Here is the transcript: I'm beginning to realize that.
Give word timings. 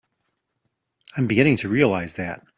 I'm 1.15 1.27
beginning 1.27 1.57
to 1.57 1.69
realize 1.69 2.15
that. 2.15 2.45